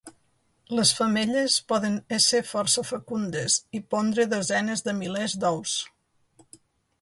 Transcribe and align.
Les 0.77 0.91
femelles 0.99 1.57
poden 1.73 1.99
ésser 2.17 2.41
força 2.53 2.85
fecundes 2.93 3.59
i 3.81 3.83
pondre 3.95 4.27
desenes 4.33 4.83
de 4.89 4.97
milers 5.03 5.37
d'ous. 5.45 5.77